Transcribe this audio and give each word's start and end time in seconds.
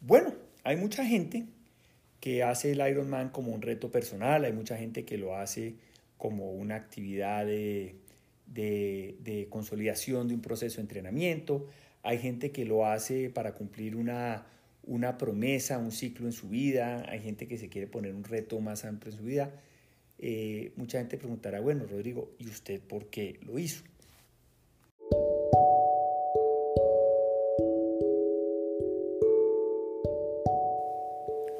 bueno, 0.00 0.34
hay 0.64 0.76
mucha 0.76 1.04
gente 1.04 1.46
que 2.20 2.42
hace 2.42 2.72
el 2.72 2.86
Ironman 2.86 3.30
como 3.30 3.52
un 3.52 3.62
reto 3.62 3.90
personal, 3.90 4.44
hay 4.44 4.52
mucha 4.52 4.76
gente 4.76 5.04
que 5.04 5.18
lo 5.18 5.36
hace 5.36 5.74
como 6.18 6.52
una 6.52 6.76
actividad 6.76 7.46
de, 7.46 7.96
consolidación 9.48 10.28
de 10.28 10.34
un 10.34 10.42
proceso 10.42 10.76
de 10.76 10.82
entrenamiento, 10.82 11.66
hay 12.02 12.18
gente 12.18 12.50
que 12.50 12.64
lo 12.64 12.86
hace 12.86 13.30
para 13.30 13.54
cumplir 13.54 13.96
una, 13.96 14.46
una 14.84 15.18
promesa, 15.18 15.78
un 15.78 15.92
ciclo 15.92 16.26
en 16.26 16.32
su 16.32 16.48
vida, 16.48 17.04
hay 17.08 17.20
gente 17.20 17.46
que 17.46 17.58
se 17.58 17.68
quiere 17.68 17.86
poner 17.86 18.14
un 18.14 18.24
reto 18.24 18.60
más 18.60 18.84
amplio 18.84 19.12
en 19.12 19.18
su 19.18 19.24
vida. 19.24 19.50
Eh, 20.18 20.72
mucha 20.76 20.98
gente 20.98 21.16
preguntará, 21.16 21.60
bueno, 21.60 21.86
Rodrigo, 21.86 22.30
¿y 22.38 22.48
usted 22.48 22.80
por 22.80 23.06
qué 23.06 23.38
lo 23.42 23.58
hizo? 23.58 23.82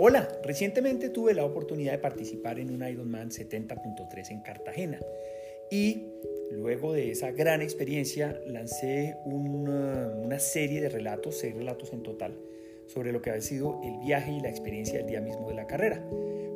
Hola, 0.02 0.27
recientemente 0.42 1.10
tuve 1.10 1.34
la 1.34 1.45
oportunidad 1.45 1.92
de 1.92 1.98
participar 1.98 2.58
en 2.58 2.70
un 2.70 2.88
Ironman 2.88 3.28
70.3 3.28 4.30
en 4.30 4.41
Cartagena 4.41 4.98
y 5.70 6.06
luego 6.52 6.95
de 6.95 7.10
esa 7.10 7.32
gran 7.32 7.60
experiencia 7.60 8.41
lancé 8.46 9.18
una, 9.27 10.08
una, 10.16 10.38
serie 10.38 10.80
de 10.80 10.88
relatos, 10.88 11.36
seis 11.36 11.55
relatos 11.55 11.92
en 11.92 12.02
total, 12.02 12.34
sobre 12.86 13.12
lo 13.12 13.20
que 13.20 13.28
había 13.28 13.42
sido 13.42 13.78
el 13.84 13.98
viaje 13.98 14.32
y 14.32 14.41
la 14.41 14.48
experiencia 14.48 15.00
el 15.00 15.06
día 15.06 15.20
mismo 15.20 15.50
de 15.50 15.55
la 15.55 15.66
carrera. 15.66 16.02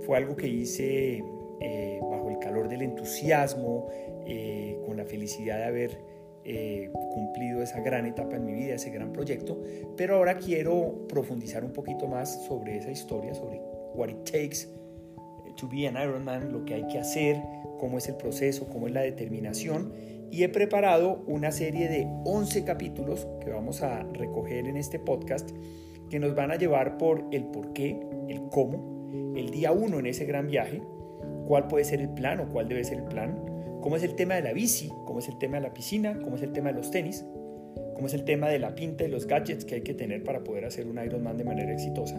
Fue 0.06 0.16
algo 0.16 0.36
que 0.36 0.48
hice 0.48 1.22
eh, 1.60 2.00
bajo 2.00 2.30
el 2.30 2.38
calor 2.38 2.70
del 2.70 2.80
entusiasmo, 2.80 3.90
eh, 4.26 4.80
con 4.86 4.96
la 4.96 5.04
felicidad 5.04 5.58
de 5.58 5.64
haber 5.64 5.98
eh, 6.44 6.90
cumplido 7.12 7.62
esa 7.62 7.80
gran 7.80 8.06
etapa 8.06 8.36
en 8.36 8.44
mi 8.44 8.52
vida, 8.52 8.74
ese 8.74 8.90
gran 8.90 9.12
proyecto, 9.12 9.62
pero 9.96 10.16
ahora 10.16 10.36
quiero 10.36 11.06
profundizar 11.08 11.64
un 11.64 11.72
poquito 11.72 12.06
más 12.06 12.44
sobre 12.44 12.76
esa 12.76 12.90
historia, 12.90 13.34
sobre 13.34 13.60
what 13.94 14.08
it 14.08 14.24
takes 14.24 14.68
to 15.56 15.68
be 15.68 15.86
an 15.86 15.96
Ironman, 15.96 16.52
lo 16.52 16.64
que 16.64 16.74
hay 16.74 16.86
que 16.86 16.98
hacer, 16.98 17.40
cómo 17.78 17.98
es 17.98 18.08
el 18.08 18.16
proceso, 18.16 18.68
cómo 18.68 18.86
es 18.86 18.92
la 18.92 19.02
determinación. 19.02 19.92
Y 20.30 20.42
he 20.42 20.48
preparado 20.48 21.22
una 21.26 21.52
serie 21.52 21.88
de 21.88 22.08
11 22.24 22.64
capítulos 22.64 23.26
que 23.40 23.50
vamos 23.50 23.82
a 23.82 24.02
recoger 24.02 24.66
en 24.66 24.76
este 24.76 24.98
podcast 24.98 25.50
que 26.10 26.18
nos 26.18 26.34
van 26.34 26.50
a 26.50 26.56
llevar 26.56 26.98
por 26.98 27.24
el 27.30 27.44
por 27.44 27.72
qué, 27.72 28.00
el 28.28 28.42
cómo, 28.50 29.34
el 29.36 29.50
día 29.50 29.72
uno 29.72 29.98
en 29.98 30.06
ese 30.06 30.24
gran 30.24 30.48
viaje, 30.48 30.82
cuál 31.46 31.68
puede 31.68 31.84
ser 31.84 32.00
el 32.00 32.08
plan 32.10 32.40
o 32.40 32.48
cuál 32.48 32.68
debe 32.68 32.82
ser 32.84 32.98
el 32.98 33.04
plan, 33.04 33.53
cómo 33.84 33.96
es 33.96 34.02
el 34.02 34.14
tema 34.14 34.34
de 34.36 34.40
la 34.40 34.54
bici, 34.54 34.88
cómo 35.04 35.18
es 35.18 35.28
el 35.28 35.36
tema 35.36 35.58
de 35.58 35.60
la 35.64 35.74
piscina, 35.74 36.18
cómo 36.24 36.36
es 36.36 36.42
el 36.42 36.52
tema 36.54 36.70
de 36.70 36.76
los 36.76 36.90
tenis, 36.90 37.22
cómo 37.92 38.06
es 38.06 38.14
el 38.14 38.24
tema 38.24 38.48
de 38.48 38.58
la 38.58 38.74
pinta 38.74 39.04
y 39.04 39.08
los 39.08 39.26
gadgets 39.26 39.66
que 39.66 39.74
hay 39.74 39.82
que 39.82 39.92
tener 39.92 40.24
para 40.24 40.42
poder 40.42 40.64
hacer 40.64 40.86
un 40.86 40.98
Ironman 41.04 41.36
de 41.36 41.44
manera 41.44 41.70
exitosa, 41.70 42.18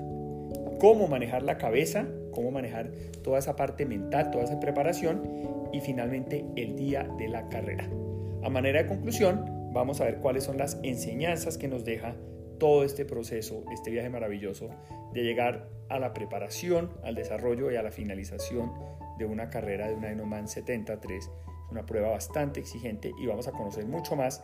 cómo 0.80 1.08
manejar 1.08 1.42
la 1.42 1.58
cabeza, 1.58 2.06
cómo 2.30 2.52
manejar 2.52 2.92
toda 3.24 3.40
esa 3.40 3.56
parte 3.56 3.88
mental, 3.88 4.30
toda 4.30 4.44
esa 4.44 4.60
preparación 4.60 5.24
y 5.74 5.82
finalmente 5.82 6.46
el 6.56 6.76
día 6.76 7.10
de 7.18 7.30
la 7.30 7.50
carrera. 7.50 7.90
A 8.44 8.50
manera 8.52 8.84
de 8.84 8.88
conclusión, 8.88 9.72
vamos 9.74 10.02
a 10.02 10.04
ver 10.04 10.18
cuáles 10.18 10.44
son 10.44 10.60
las 10.60 10.80
enseñanzas 10.84 11.58
que 11.58 11.68
nos 11.68 11.84
deja 11.84 12.16
todo 12.60 12.84
este 12.84 13.06
proceso, 13.06 13.64
este 13.74 13.90
viaje 13.90 14.12
maravilloso 14.12 14.70
de 15.16 15.24
llegar 15.24 15.68
a 15.90 15.98
la 15.98 16.14
preparación, 16.14 16.92
al 17.04 17.16
desarrollo 17.16 17.72
y 17.72 17.76
a 17.76 17.82
la 17.82 17.90
finalización 17.90 18.72
de 19.18 19.26
una 19.26 19.50
carrera 19.50 19.88
de 19.88 19.96
un 19.96 20.04
Ironman 20.04 20.48
73 20.48 21.28
una 21.72 21.86
prueba 21.86 22.10
bastante 22.10 22.60
exigente 22.60 23.12
y 23.20 23.26
vamos 23.28 23.48
a 23.48 23.52
conocer 23.52 23.86
mucho 23.86 24.16
más 24.16 24.44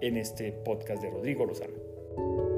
en 0.00 0.16
este 0.16 0.52
podcast 0.52 1.02
de 1.02 1.10
Rodrigo 1.10 1.44
Lozano. 1.44 2.49